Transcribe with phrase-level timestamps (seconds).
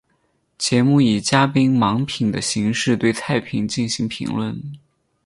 [0.57, 4.59] 节目以嘉宾盲品的形式对菜品进行评论。